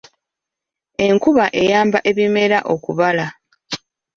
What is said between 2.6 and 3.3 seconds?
okubala.